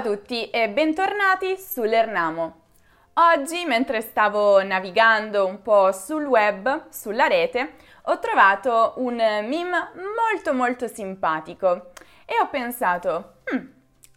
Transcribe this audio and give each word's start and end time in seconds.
a 0.00 0.02
tutti 0.02 0.48
e 0.48 0.70
bentornati 0.70 1.58
sull'Ernamo. 1.58 2.60
Oggi, 3.14 3.66
mentre 3.66 4.00
stavo 4.00 4.62
navigando 4.62 5.46
un 5.46 5.60
po' 5.60 5.92
sul 5.92 6.24
web, 6.24 6.88
sulla 6.88 7.26
rete, 7.26 7.74
ho 8.04 8.18
trovato 8.18 8.94
un 8.96 9.16
meme 9.16 9.90
molto 10.16 10.54
molto 10.54 10.88
simpatico 10.88 11.90
e 12.24 12.32
ho 12.40 12.48
pensato, 12.48 13.40
hmm, 13.54 13.66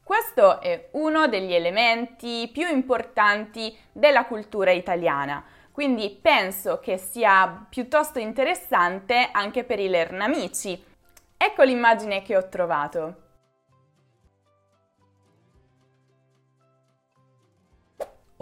questo 0.06 0.62
è 0.62 0.88
uno 0.92 1.28
degli 1.28 1.54
elementi 1.54 2.50
più 2.52 2.66
importanti 2.66 3.78
della 3.92 4.24
cultura 4.24 4.72
italiana, 4.72 5.44
quindi 5.70 6.18
penso 6.22 6.80
che 6.80 6.98
sia 6.98 7.66
piuttosto 7.70 8.20
interessante 8.20 9.28
anche 9.34 9.66
per 9.66 9.82
i 9.82 9.90
lernamici. 9.90 10.82
Ecco 11.36 11.64
l'immagine 11.64 12.22
che 12.22 12.38
ho 12.38 12.48
trovato. 12.48 13.23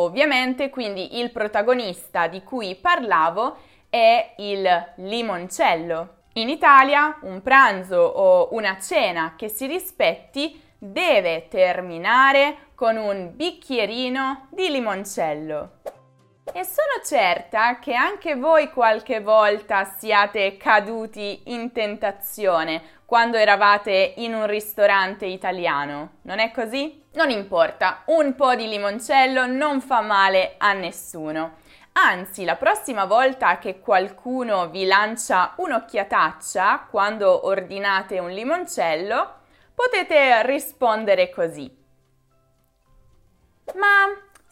Ovviamente, 0.01 0.69
quindi 0.69 1.19
il 1.19 1.31
protagonista 1.31 2.27
di 2.27 2.41
cui 2.43 2.75
parlavo 2.75 3.57
è 3.89 4.33
il 4.37 4.93
limoncello. 4.95 6.15
In 6.33 6.49
Italia 6.49 7.19
un 7.21 7.41
pranzo 7.41 7.97
o 7.97 8.49
una 8.53 8.77
cena 8.79 9.35
che 9.37 9.47
si 9.47 9.67
rispetti 9.67 10.59
deve 10.77 11.47
terminare 11.49 12.69
con 12.73 12.97
un 12.97 13.35
bicchierino 13.35 14.47
di 14.49 14.69
limoncello. 14.69 15.69
E 16.53 16.63
sono 16.63 17.01
certa 17.05 17.77
che 17.77 17.93
anche 17.93 18.35
voi 18.35 18.71
qualche 18.71 19.21
volta 19.21 19.85
siate 19.85 20.57
caduti 20.57 21.43
in 21.45 21.71
tentazione 21.71 23.00
quando 23.11 23.35
eravate 23.35 24.13
in 24.19 24.33
un 24.33 24.47
ristorante 24.47 25.25
italiano, 25.25 26.19
non 26.21 26.39
è 26.39 26.49
così? 26.51 27.03
Non 27.15 27.29
importa, 27.29 28.03
un 28.05 28.35
po' 28.35 28.55
di 28.55 28.69
limoncello 28.69 29.47
non 29.47 29.81
fa 29.81 29.99
male 29.99 30.55
a 30.57 30.71
nessuno. 30.71 31.57
Anzi, 31.91 32.45
la 32.45 32.55
prossima 32.55 33.03
volta 33.03 33.57
che 33.57 33.81
qualcuno 33.81 34.69
vi 34.69 34.85
lancia 34.85 35.55
un'occhiataccia 35.57 36.87
quando 36.89 37.47
ordinate 37.47 38.17
un 38.17 38.29
limoncello, 38.29 39.39
potete 39.75 40.45
rispondere 40.45 41.29
così. 41.31 41.69
Ma 43.75 44.05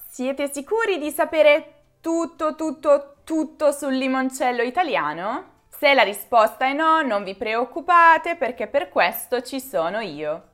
siete 0.05 0.51
sicuri 0.51 0.97
di 0.97 1.11
sapere 1.11 1.75
tutto, 2.01 2.55
tutto, 2.55 3.19
tutto 3.23 3.71
sul 3.71 3.95
limoncello 3.95 4.63
italiano? 4.63 5.48
Se 5.79 5.93
la 5.93 6.03
risposta 6.03 6.65
è 6.65 6.73
no, 6.73 7.01
non 7.03 7.23
vi 7.23 7.35
preoccupate 7.35 8.35
perché 8.35 8.67
per 8.67 8.89
questo 8.89 9.41
ci 9.41 9.61
sono 9.61 10.01
io. 10.01 10.47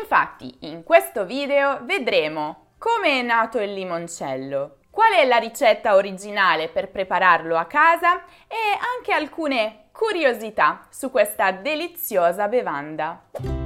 Infatti, 0.00 0.54
in 0.60 0.84
questo 0.84 1.24
video 1.24 1.80
vedremo 1.82 2.74
come 2.78 3.18
è 3.18 3.22
nato 3.22 3.58
il 3.58 3.72
limoncello, 3.72 4.76
qual 4.88 5.14
è 5.14 5.24
la 5.24 5.38
ricetta 5.38 5.96
originale 5.96 6.68
per 6.68 6.90
prepararlo 6.90 7.56
a 7.56 7.64
casa 7.64 8.22
e 8.46 8.78
anche 8.96 9.12
alcune 9.12 9.88
curiosità 9.90 10.86
su 10.90 11.10
questa 11.10 11.50
deliziosa 11.50 12.46
bevanda. 12.46 13.61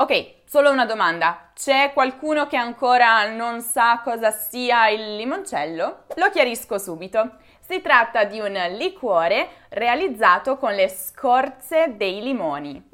Ok, 0.00 0.42
solo 0.44 0.70
una 0.70 0.86
domanda. 0.86 1.50
C'è 1.56 1.90
qualcuno 1.92 2.46
che 2.46 2.56
ancora 2.56 3.28
non 3.34 3.60
sa 3.60 4.00
cosa 4.04 4.30
sia 4.30 4.88
il 4.90 5.16
limoncello? 5.16 6.04
Lo 6.14 6.30
chiarisco 6.30 6.78
subito. 6.78 7.38
Si 7.58 7.80
tratta 7.80 8.22
di 8.22 8.38
un 8.38 8.52
liquore 8.76 9.48
realizzato 9.70 10.56
con 10.56 10.72
le 10.72 10.88
scorze 10.88 11.96
dei 11.96 12.22
limoni. 12.22 12.90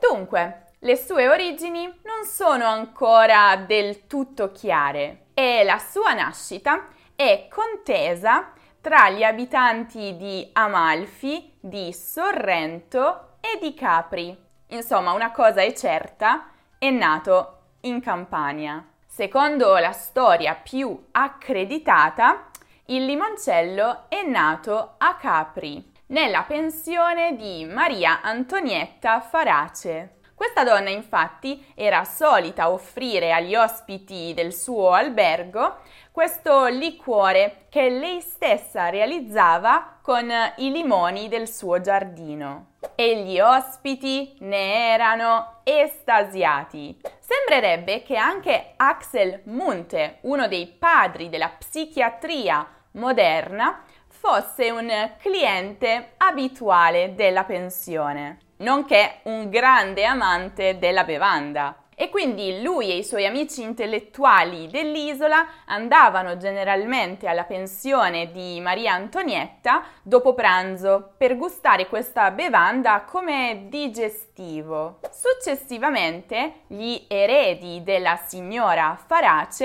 Dunque, 0.00 0.66
le 0.78 0.96
sue 0.96 1.28
origini 1.28 1.86
non 2.04 2.24
sono 2.24 2.66
ancora 2.66 3.56
del 3.56 4.06
tutto 4.06 4.52
chiare 4.52 5.24
e 5.34 5.64
la 5.64 5.78
sua 5.78 6.12
nascita 6.12 6.86
è 7.16 7.48
contesa 7.50 8.52
tra 8.80 9.10
gli 9.10 9.22
abitanti 9.22 10.16
di 10.16 10.48
Amalfi, 10.52 11.56
di 11.60 11.92
Sorrento 11.92 13.36
e 13.40 13.58
di 13.60 13.74
Capri. 13.74 14.36
Insomma, 14.68 15.12
una 15.12 15.30
cosa 15.32 15.62
è 15.62 15.72
certa, 15.72 16.50
è 16.78 16.90
nato 16.90 17.58
in 17.82 18.00
Campania. 18.00 18.84
Secondo 19.06 19.76
la 19.78 19.92
storia 19.92 20.54
più 20.54 21.06
accreditata, 21.10 22.50
il 22.86 23.04
limoncello 23.04 24.04
è 24.08 24.22
nato 24.22 24.94
a 24.98 25.16
Capri, 25.16 25.92
nella 26.06 26.42
pensione 26.42 27.36
di 27.36 27.64
Maria 27.64 28.20
Antonietta 28.22 29.20
Farace. 29.20 30.18
Questa 30.34 30.62
donna 30.62 30.88
infatti 30.88 31.66
era 31.74 32.04
solita 32.04 32.70
offrire 32.70 33.32
agli 33.32 33.56
ospiti 33.56 34.32
del 34.34 34.54
suo 34.54 34.92
albergo 34.92 35.78
questo 36.18 36.66
liquore 36.66 37.66
che 37.68 37.88
lei 37.88 38.20
stessa 38.20 38.88
realizzava 38.88 40.00
con 40.02 40.28
i 40.56 40.72
limoni 40.72 41.28
del 41.28 41.48
suo 41.48 41.80
giardino. 41.80 42.70
E 42.96 43.22
gli 43.22 43.38
ospiti 43.38 44.34
ne 44.40 44.90
erano 44.94 45.60
estasiati. 45.62 47.00
Sembrerebbe 47.20 48.02
che 48.02 48.16
anche 48.16 48.72
Axel 48.74 49.42
Munte, 49.44 50.18
uno 50.22 50.48
dei 50.48 50.66
padri 50.66 51.28
della 51.28 51.50
psichiatria 51.56 52.66
moderna, 52.94 53.84
fosse 54.08 54.72
un 54.72 54.90
cliente 55.20 56.14
abituale 56.16 57.14
della 57.14 57.44
pensione, 57.44 58.38
nonché 58.56 59.20
un 59.22 59.48
grande 59.50 60.04
amante 60.04 60.78
della 60.80 61.04
bevanda 61.04 61.76
e 62.00 62.10
quindi 62.10 62.62
lui 62.62 62.92
e 62.92 62.98
i 62.98 63.04
suoi 63.04 63.26
amici 63.26 63.60
intellettuali 63.60 64.68
dell'isola 64.68 65.44
andavano 65.66 66.36
generalmente 66.36 67.26
alla 67.26 67.42
pensione 67.42 68.30
di 68.30 68.60
Maria 68.60 68.92
Antonietta 68.92 69.82
dopo 70.04 70.32
pranzo 70.32 71.14
per 71.16 71.36
gustare 71.36 71.88
questa 71.88 72.30
bevanda 72.30 73.02
come 73.02 73.66
digestivo. 73.68 75.00
Successivamente 75.10 76.60
gli 76.68 77.04
eredi 77.08 77.82
della 77.82 78.14
signora 78.14 78.96
Farace 79.04 79.64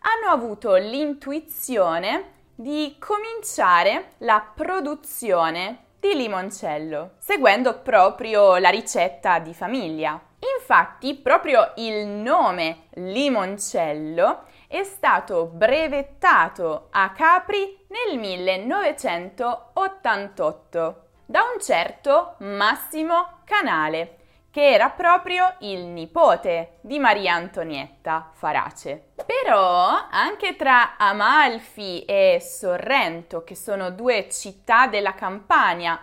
hanno 0.00 0.32
avuto 0.32 0.76
l'intuizione 0.76 2.32
di 2.54 2.96
cominciare 2.98 4.12
la 4.18 4.42
produzione 4.54 5.80
di 6.00 6.14
limoncello, 6.14 7.16
seguendo 7.18 7.80
proprio 7.80 8.56
la 8.56 8.70
ricetta 8.70 9.38
di 9.40 9.52
famiglia. 9.52 10.18
Infatti, 10.68 11.14
proprio 11.14 11.74
il 11.76 12.08
nome 12.08 12.88
limoncello 12.94 14.46
è 14.66 14.82
stato 14.82 15.44
brevettato 15.44 16.88
a 16.90 17.10
Capri 17.10 17.86
nel 17.86 18.18
1988 18.18 21.04
da 21.24 21.42
un 21.42 21.62
certo 21.62 22.34
Massimo 22.38 23.42
Canale, 23.44 24.16
che 24.50 24.72
era 24.72 24.90
proprio 24.90 25.54
il 25.60 25.84
nipote 25.84 26.78
di 26.80 26.98
Maria 26.98 27.34
Antonietta 27.34 28.30
Farace. 28.32 29.10
Però 29.24 30.08
anche 30.10 30.56
tra 30.56 30.96
Amalfi 30.96 32.04
e 32.04 32.40
Sorrento, 32.40 33.44
che 33.44 33.54
sono 33.54 33.90
due 33.90 34.28
città 34.28 34.88
della 34.88 35.14
Campania 35.14 35.96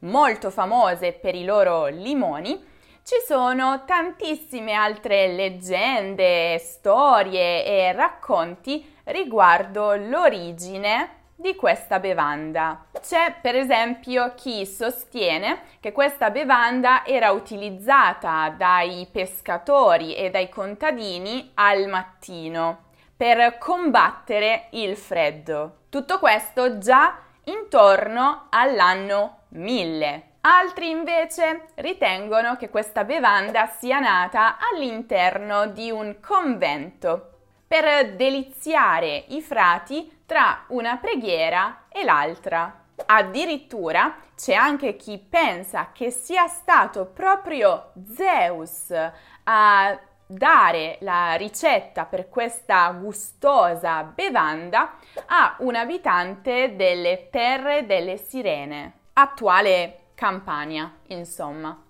molto 0.00 0.50
famose 0.50 1.12
per 1.12 1.36
i 1.36 1.44
loro 1.44 1.86
limoni, 1.86 2.74
ci 3.08 3.24
sono 3.24 3.86
tantissime 3.86 4.74
altre 4.74 5.28
leggende, 5.28 6.58
storie 6.58 7.64
e 7.64 7.92
racconti 7.94 8.96
riguardo 9.04 9.94
l'origine 9.94 11.30
di 11.34 11.54
questa 11.54 12.00
bevanda. 12.00 12.84
C'è 13.00 13.36
per 13.40 13.56
esempio 13.56 14.34
chi 14.34 14.66
sostiene 14.66 15.60
che 15.80 15.90
questa 15.90 16.28
bevanda 16.28 17.06
era 17.06 17.30
utilizzata 17.30 18.50
dai 18.54 19.08
pescatori 19.10 20.14
e 20.14 20.28
dai 20.28 20.50
contadini 20.50 21.52
al 21.54 21.88
mattino 21.88 22.88
per 23.16 23.56
combattere 23.56 24.66
il 24.72 24.98
freddo. 24.98 25.84
Tutto 25.88 26.18
questo 26.18 26.76
già 26.76 27.16
intorno 27.44 28.48
all'anno 28.50 29.44
1000. 29.52 30.27
Altri 30.40 30.90
invece 30.90 31.68
ritengono 31.74 32.56
che 32.56 32.68
questa 32.70 33.04
bevanda 33.04 33.66
sia 33.66 33.98
nata 33.98 34.56
all'interno 34.72 35.66
di 35.66 35.90
un 35.90 36.20
convento 36.20 37.32
per 37.66 38.14
deliziare 38.14 39.24
i 39.28 39.42
frati 39.42 40.22
tra 40.24 40.64
una 40.68 40.96
preghiera 40.96 41.86
e 41.88 42.04
l'altra. 42.04 42.84
Addirittura 43.06 44.16
c'è 44.36 44.54
anche 44.54 44.96
chi 44.96 45.18
pensa 45.18 45.90
che 45.92 46.10
sia 46.10 46.46
stato 46.46 47.06
proprio 47.06 47.92
Zeus 48.14 48.94
a 49.44 49.98
dare 50.26 50.98
la 51.00 51.34
ricetta 51.34 52.04
per 52.04 52.28
questa 52.28 52.90
gustosa 52.90 54.02
bevanda 54.02 54.94
a 55.26 55.56
un 55.58 55.74
abitante 55.74 56.76
delle 56.76 57.28
terre 57.30 57.86
delle 57.86 58.16
sirene, 58.18 58.92
attuale 59.14 60.07
Campania, 60.18 60.98
insomma. 61.06 61.84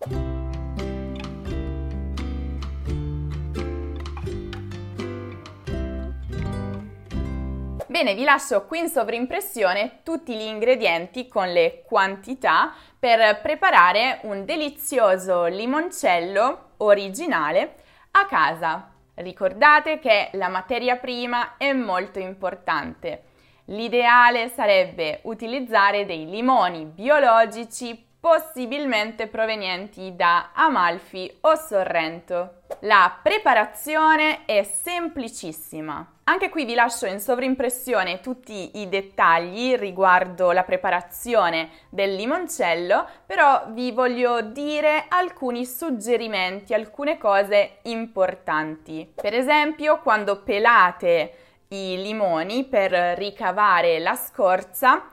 Bene, 7.86 8.14
vi 8.14 8.25
lascio 8.25 8.66
qui 8.66 8.80
in 8.80 8.88
sovrimpressione 8.88 10.00
tutti 10.02 10.36
gli 10.36 10.42
ingredienti 10.42 11.26
con 11.26 11.50
le 11.50 11.82
quantità 11.86 12.75
per 12.98 13.40
preparare 13.40 14.20
un 14.25 14.44
delizioso 14.44 15.46
limoncello 15.46 16.72
originale 16.76 17.76
a 18.10 18.26
casa. 18.26 18.90
Ricordate 19.14 19.98
che 20.00 20.28
la 20.34 20.48
materia 20.48 20.96
prima 20.96 21.56
è 21.56 21.72
molto 21.72 22.19
importante. 22.19 23.22
L'ideale 23.70 24.48
sarebbe 24.50 25.20
utilizzare 25.22 26.04
dei 26.04 26.28
limoni 26.28 26.84
biologici 26.84 28.04
possibilmente 28.28 29.26
provenienti 29.26 30.14
da 30.14 30.50
Amalfi 30.52 31.34
o 31.40 31.54
Sorrento. 31.54 32.56
La 32.80 33.19
preparazione 33.22 34.44
è 34.44 34.62
semplicissima. 34.64 36.06
Anche 36.25 36.50
qui 36.50 36.66
vi 36.66 36.75
lascio 36.75 37.06
in 37.06 37.20
sovrimpressione 37.20 38.20
tutti 38.20 38.80
i 38.80 38.88
dettagli 38.90 39.76
riguardo 39.76 40.52
la 40.52 40.62
preparazione 40.62 41.70
del 41.88 42.16
limoncello, 42.16 43.08
però 43.25 43.69
vi 43.70 43.92
voglio 43.92 44.42
dire 44.42 45.06
alcuni 45.08 45.64
suggerimenti, 45.64 46.74
alcune 46.74 47.16
cose 47.16 47.78
importanti. 47.84 49.10
Per 49.14 49.32
esempio, 49.32 50.00
quando 50.00 50.42
pelate 50.42 51.32
i 51.69 51.96
limoni 52.02 52.64
per 52.64 52.92
ricavare 53.16 53.98
la 53.98 54.16
scorza, 54.16 55.08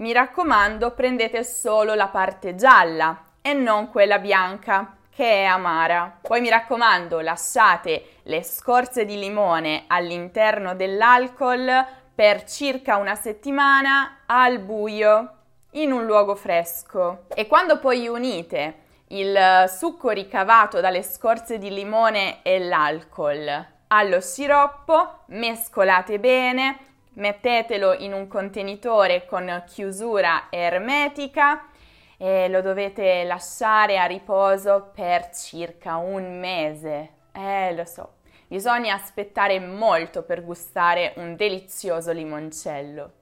mi 0.00 0.12
raccomando 0.12 0.92
prendete 0.92 1.44
solo 1.44 1.94
la 1.94 2.08
parte 2.08 2.54
gialla 2.54 3.24
e 3.42 3.52
non 3.52 3.90
quella 3.90 4.18
bianca 4.18 4.96
che 5.14 5.42
è 5.42 5.44
amara. 5.44 6.18
Poi 6.22 6.40
mi 6.40 6.48
raccomando, 6.48 7.20
lasciate 7.20 8.16
le 8.24 8.42
scorze 8.42 9.04
di 9.04 9.18
limone 9.18 9.84
all'interno 9.86 10.74
dell'alcol 10.74 11.86
per 12.14 12.44
circa 12.44 12.96
una 12.96 13.14
settimana 13.14 14.20
al 14.26 14.58
buio 14.60 15.34
in 15.72 15.92
un 15.92 16.04
luogo 16.04 16.34
fresco. 16.34 17.24
E 17.34 17.46
quando 17.46 17.78
poi 17.78 18.08
unite 18.08 18.88
il 19.08 19.64
succo 19.68 20.10
ricavato 20.10 20.80
dalle 20.80 21.02
scorze 21.02 21.58
di 21.58 21.68
limone 21.68 22.42
e 22.42 22.58
l'alcol 22.58 23.66
allo 23.92 24.20
sciroppo, 24.20 25.22
mescolate 25.26 26.20
bene, 26.20 26.89
mettetelo 27.14 27.94
in 27.94 28.12
un 28.12 28.28
contenitore 28.28 29.26
con 29.26 29.64
chiusura 29.66 30.46
ermetica 30.50 31.68
e 32.16 32.48
lo 32.48 32.60
dovete 32.60 33.24
lasciare 33.24 33.98
a 33.98 34.04
riposo 34.04 34.90
per 34.94 35.30
circa 35.30 35.96
un 35.96 36.38
mese. 36.38 37.10
Eh, 37.32 37.74
lo 37.74 37.84
so, 37.84 38.14
bisogna 38.46 38.94
aspettare 38.94 39.58
molto 39.58 40.22
per 40.22 40.44
gustare 40.44 41.14
un 41.16 41.36
delizioso 41.36 42.12
limoncello. 42.12 43.12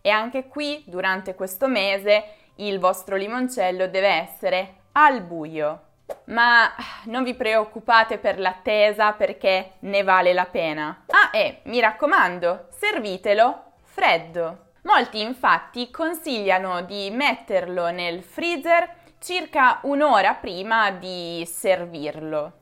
E 0.00 0.10
anche 0.10 0.46
qui, 0.46 0.84
durante 0.86 1.34
questo 1.34 1.66
mese, 1.66 2.24
il 2.56 2.78
vostro 2.78 3.16
limoncello 3.16 3.88
deve 3.88 4.08
essere 4.08 4.74
al 4.92 5.22
buio. 5.22 5.82
Ma 6.28 6.70
non 7.04 7.24
vi 7.24 7.34
preoccupate 7.34 8.18
per 8.18 8.38
l'attesa 8.38 9.12
perché 9.12 9.72
ne 9.80 10.02
vale 10.02 10.32
la 10.32 10.44
pena. 10.44 11.04
Ah, 11.06 11.30
e 11.32 11.60
mi 11.64 11.80
raccomando, 11.80 12.68
servitelo 12.70 13.62
freddo. 13.82 14.66
Molti 14.82 15.20
infatti 15.20 15.90
consigliano 15.90 16.82
di 16.82 17.10
metterlo 17.10 17.90
nel 17.90 18.22
freezer 18.22 18.96
circa 19.18 19.80
un'ora 19.82 20.34
prima 20.34 20.90
di 20.90 21.46
servirlo. 21.50 22.52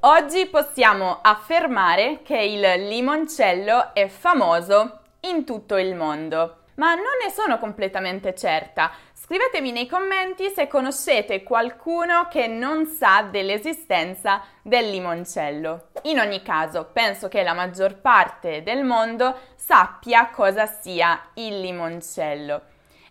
Oggi 0.00 0.46
possiamo 0.46 1.18
affermare 1.20 2.22
che 2.22 2.38
il 2.38 2.60
limoncello 2.60 3.92
è 3.92 4.06
famoso 4.06 5.00
in 5.28 5.44
tutto 5.44 5.76
il 5.76 5.94
mondo, 5.94 6.62
ma 6.76 6.94
non 6.94 7.04
ne 7.22 7.30
sono 7.30 7.58
completamente 7.58 8.34
certa. 8.34 8.90
Scrivetemi 9.12 9.72
nei 9.72 9.86
commenti 9.86 10.50
se 10.50 10.68
conoscete 10.68 11.42
qualcuno 11.42 12.28
che 12.28 12.46
non 12.46 12.86
sa 12.86 13.22
dell'esistenza 13.22 14.42
del 14.62 14.90
limoncello. 14.90 15.88
In 16.02 16.20
ogni 16.20 16.42
caso, 16.42 16.88
penso 16.92 17.28
che 17.28 17.42
la 17.42 17.54
maggior 17.54 17.96
parte 17.96 18.62
del 18.62 18.84
mondo 18.84 19.36
sappia 19.56 20.28
cosa 20.28 20.66
sia 20.66 21.30
il 21.34 21.60
limoncello. 21.60 22.62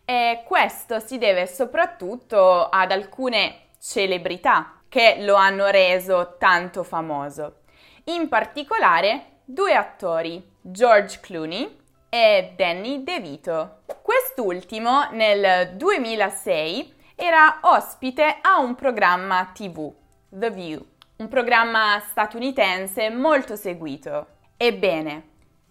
E 0.06 0.44
questo 0.46 1.00
si 1.00 1.18
deve 1.18 1.48
soprattutto 1.48 2.70
ad 2.70 2.92
alcune 2.92 3.72
celebrità 3.82 4.82
che 4.88 5.18
lo 5.20 5.36
hanno 5.36 5.68
reso 5.68 6.36
tanto 6.38 6.84
famoso. 6.84 7.62
In 8.06 8.30
particolare 8.30 9.40
due 9.44 9.74
attori, 9.74 10.42
George 10.62 11.20
Clooney 11.22 11.84
e 12.16 12.54
Danny 12.56 13.04
DeVito. 13.04 13.80
Quest'ultimo 14.02 15.10
nel 15.12 15.76
2006 15.76 16.94
era 17.14 17.60
ospite 17.64 18.38
a 18.40 18.58
un 18.60 18.74
programma 18.74 19.52
TV, 19.54 19.92
The 20.30 20.50
View, 20.50 20.86
un 21.18 21.28
programma 21.28 22.02
statunitense 22.10 23.10
molto 23.10 23.58
seguito. 23.58 24.28
Ebbene, 24.56 25.24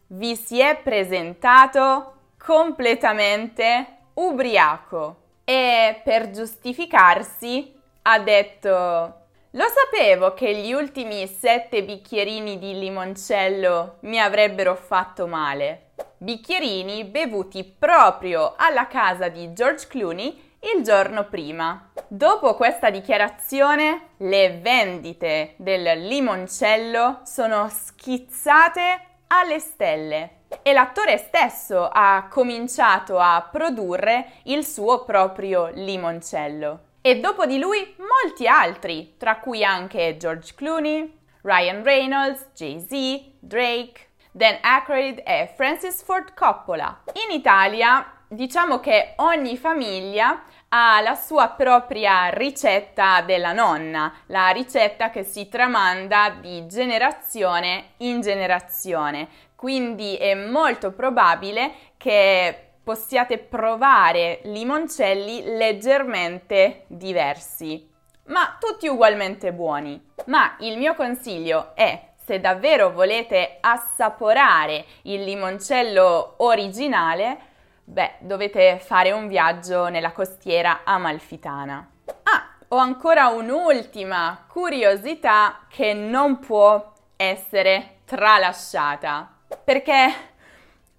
vi 0.09 0.37
si 0.37 0.61
è 0.61 0.79
presentato 0.83 2.33
completamente 2.37 4.01
ubriaco 4.13 5.17
e 5.45 5.99
per 6.05 6.29
giustificarsi 6.29 7.75
ha 8.03 8.19
detto 8.19 8.69
lo 8.69 9.65
sapevo 9.73 10.35
che 10.35 10.55
gli 10.57 10.75
ultimi 10.75 11.27
sette 11.27 11.83
bicchierini 11.83 12.59
di 12.59 12.79
limoncello 12.79 13.97
mi 14.01 14.21
avrebbero 14.21 14.75
fatto 14.75 15.27
male. 15.27 15.84
Bicchierini 16.25 17.05
bevuti 17.05 17.65
proprio 17.65 18.55
alla 18.57 18.87
casa 18.87 19.29
di 19.29 19.53
George 19.53 19.87
Clooney 19.87 20.55
il 20.75 20.83
giorno 20.83 21.27
prima. 21.27 21.91
Dopo 22.09 22.55
questa 22.55 22.89
dichiarazione, 22.89 24.13
le 24.17 24.59
vendite 24.59 25.53
del 25.59 25.83
limoncello 26.07 27.21
sono 27.25 27.69
schizzate 27.69 29.01
alle 29.27 29.59
stelle 29.59 30.45
e 30.63 30.73
l'attore 30.73 31.19
stesso 31.19 31.91
ha 31.93 32.27
cominciato 32.31 33.19
a 33.19 33.47
produrre 33.53 34.37
il 34.45 34.65
suo 34.65 35.05
proprio 35.05 35.69
limoncello 35.75 36.81
e 37.03 37.21
dopo 37.21 37.45
di 37.45 37.59
lui 37.59 37.95
molti 37.99 38.47
altri, 38.47 39.17
tra 39.19 39.41
cui 39.41 39.63
anche 39.63 40.17
George 40.17 40.55
Clooney, 40.55 41.19
Ryan 41.43 41.83
Reynolds, 41.85 42.47
Jay-Z, 42.55 43.33
Drake, 43.41 44.13
Dan 44.37 44.59
Aykroyd 44.63 45.23
e 45.25 45.49
Francis 45.55 46.03
Ford 46.03 46.35
Coppola. 46.35 47.03
In 47.29 47.37
Italia 47.37 48.05
diciamo 48.27 48.81
che 48.81 49.13
ogni 49.19 49.57
famiglia 49.57 50.43
ha 50.71 51.01
la 51.01 51.15
sua 51.15 51.51
propria 51.51 52.31
ricetta 52.31 53.21
della 53.21 53.53
nonna, 53.53 54.13
la 54.27 54.49
ricetta 54.49 55.11
che 55.11 55.23
si 55.23 55.49
tramanda 55.49 56.31
di 56.31 56.67
generazione 56.67 57.91
in 57.99 58.23
generazione. 58.23 59.29
Quindi 59.55 60.17
è 60.17 60.35
molto 60.35 60.91
probabile 60.91 61.73
che 61.97 62.73
possiate 62.83 63.39
provare 63.39 64.41
limoncelli 64.47 65.57
leggermente 65.57 66.87
diversi, 66.89 67.89
ma 68.25 68.57
tutti 68.59 68.89
ugualmente 68.89 69.53
buoni. 69.53 70.11
Ma 70.27 70.57
il 70.59 70.77
mio 70.77 70.95
consiglio 70.95 71.71
è 71.77 72.14
se 72.25 72.41
davvero 72.41 72.91
volete 72.91 73.59
assaporare 73.61 74.87
il 75.03 75.23
limoncello 75.23 76.35
originale, 76.39 77.39
beh, 77.85 78.15
dovete 78.21 78.79
fare 78.79 79.13
un 79.13 79.29
viaggio 79.29 79.89
nella 79.89 80.13
costiera 80.13 80.81
amalfitana. 80.85 81.91
Ah, 82.23 82.49
ho 82.69 82.77
ancora 82.77 83.29
un'ultima 83.29 84.47
curiosità 84.49 85.67
che 85.69 85.93
non 85.93 86.39
può 86.39 86.93
essere 87.17 87.99
tralasciata, 88.07 89.31
perché 89.63 90.13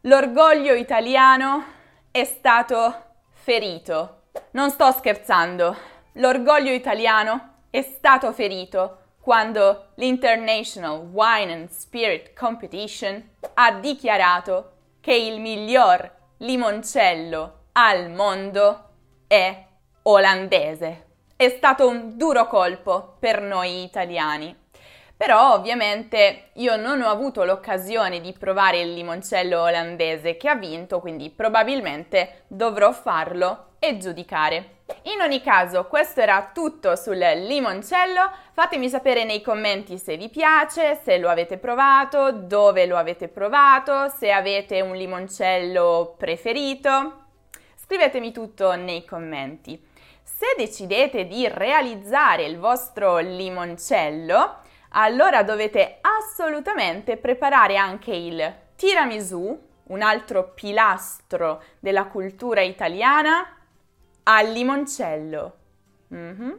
l'orgoglio 0.02 0.74
italiano 0.74 1.66
è 2.12 2.24
stato 2.24 3.04
ferito. 3.32 4.22
Non 4.52 4.70
sto 4.70 4.92
scherzando, 4.92 5.76
l'orgoglio 6.14 6.72
italiano 6.72 7.54
è 7.72 7.82
stato 7.82 8.32
ferito 8.32 9.00
quando 9.26 9.88
l'International 9.96 11.00
Wine 11.12 11.52
and 11.52 11.70
Spirit 11.70 12.34
Competition 12.36 13.32
ha 13.56 13.72
dichiarato 13.72 14.74
che 15.02 15.16
il 15.16 15.40
miglior 15.40 16.12
limoncello 16.38 17.70
al 17.72 18.12
mondo 18.12 18.90
è 19.26 19.66
olandese. 20.04 21.06
È 21.36 21.50
stato 21.50 21.88
un 21.88 22.16
duro 22.18 22.46
colpo 22.46 23.16
per 23.18 23.42
noi 23.42 23.82
italiani. 23.82 24.56
Però 25.18 25.54
ovviamente 25.54 26.50
io 26.54 26.76
non 26.76 27.02
ho 27.02 27.10
avuto 27.10 27.46
l'occasione 27.46 28.22
di 28.22 28.32
provare 28.32 28.82
il 28.82 28.94
limoncello 28.94 29.60
olandese 29.60 30.38
che 30.38 30.50
ha 30.50 30.56
vinto, 30.56 31.00
quindi 31.00 31.32
probabilmente 31.32 32.44
dovrò 32.46 32.92
farlo 32.92 33.70
e 33.80 33.98
giudicare. 33.98 34.75
In 35.04 35.20
ogni 35.22 35.42
caso, 35.42 35.86
questo 35.86 36.22
era 36.22 36.52
tutto 36.54 36.96
sul 36.96 37.18
limoncello. 37.18 38.32
Fatemi 38.52 38.88
sapere 38.88 39.24
nei 39.24 39.42
commenti 39.42 39.98
se 39.98 40.16
vi 40.16 40.30
piace, 40.30 41.00
se 41.04 41.18
lo 41.18 41.30
avete 41.30 41.58
provato, 41.58 42.32
dove 42.32 42.86
lo 42.86 42.96
avete 42.96 43.28
provato, 43.28 44.10
se 44.10 44.32
avete 44.32 44.82
un 44.82 44.96
limoncello 44.96 46.14
preferito. 46.18 47.24
Scrivetemi 47.76 48.32
tutto 48.32 48.76
nei 48.76 49.06
commenti. 49.06 49.84
Se 50.22 50.54
decidete 50.56 51.26
di 51.26 51.48
realizzare 51.48 52.44
il 52.44 52.60
vostro 52.60 53.18
limoncello, 53.18 54.58
allora 54.90 55.42
dovete 55.42 55.98
assolutamente 56.02 57.18
preparare 57.18 57.78
anche 57.78 58.12
il 58.12 58.54
tiramisù, 58.76 59.64
un 59.88 60.02
altro 60.02 60.52
pilastro 60.54 61.64
della 61.80 62.06
cultura 62.06 62.62
italiana, 62.62 63.55
al 64.28 64.52
limoncello. 64.52 65.58
Mm-hmm. 66.14 66.52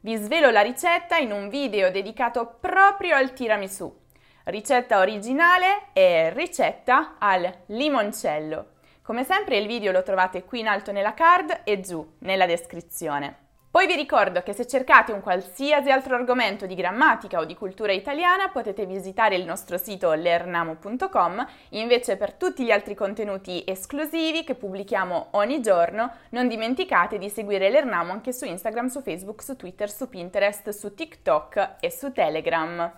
Vi 0.00 0.16
svelo 0.16 0.50
la 0.50 0.62
ricetta 0.62 1.16
in 1.16 1.32
un 1.32 1.48
video 1.48 1.90
dedicato 1.90 2.56
proprio 2.60 3.16
al 3.16 3.32
tiramisù. 3.32 3.98
Ricetta 4.44 4.98
originale 4.98 5.88
e 5.92 6.30
ricetta 6.30 7.16
al 7.18 7.52
limoncello. 7.66 8.72
Come 9.02 9.24
sempre 9.24 9.58
il 9.58 9.66
video 9.66 9.92
lo 9.92 10.02
trovate 10.02 10.44
qui 10.44 10.60
in 10.60 10.68
alto 10.68 10.92
nella 10.92 11.14
card 11.14 11.60
e 11.64 11.80
giù 11.80 12.16
nella 12.20 12.46
descrizione. 12.46 13.49
Poi 13.70 13.86
vi 13.86 13.94
ricordo 13.94 14.42
che 14.42 14.52
se 14.52 14.66
cercate 14.66 15.12
un 15.12 15.20
qualsiasi 15.20 15.92
altro 15.92 16.16
argomento 16.16 16.66
di 16.66 16.74
grammatica 16.74 17.38
o 17.38 17.44
di 17.44 17.54
cultura 17.54 17.92
italiana 17.92 18.48
potete 18.48 18.84
visitare 18.84 19.36
il 19.36 19.44
nostro 19.44 19.78
sito 19.78 20.12
lernamo.com, 20.12 21.46
invece 21.70 22.16
per 22.16 22.32
tutti 22.32 22.64
gli 22.64 22.72
altri 22.72 22.96
contenuti 22.96 23.62
esclusivi 23.64 24.42
che 24.42 24.56
pubblichiamo 24.56 25.28
ogni 25.32 25.60
giorno 25.60 26.14
non 26.30 26.48
dimenticate 26.48 27.16
di 27.16 27.30
seguire 27.30 27.70
Lernamo 27.70 28.10
anche 28.10 28.32
su 28.32 28.44
Instagram, 28.44 28.88
su 28.88 29.02
Facebook, 29.02 29.40
su 29.40 29.54
Twitter, 29.54 29.88
su 29.88 30.08
Pinterest, 30.08 30.70
su 30.70 30.92
TikTok 30.92 31.76
e 31.78 31.92
su 31.92 32.10
Telegram. 32.10 32.92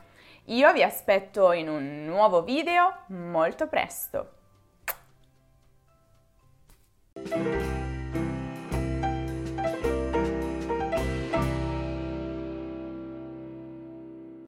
Io 0.47 0.73
vi 0.73 0.83
aspetto 0.83 1.53
in 1.53 1.69
un 1.69 2.07
nuovo 2.07 2.43
video 2.45 3.01
molto 3.09 3.69
presto. 3.69 4.31